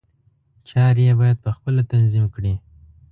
چارې 0.69 1.03
یې 1.07 1.13
باید 1.19 1.37
په 1.45 1.49
خپله 1.55 1.81
تنظیم 1.91 2.25
کړي. 2.35 2.53